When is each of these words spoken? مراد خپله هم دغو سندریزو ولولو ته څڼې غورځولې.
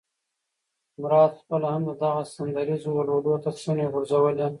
مراد 1.01 1.31
خپله 1.41 1.67
هم 1.73 1.81
دغو 2.01 2.21
سندریزو 2.35 2.91
ولولو 2.95 3.35
ته 3.43 3.49
څڼې 3.59 3.85
غورځولې. 3.93 4.47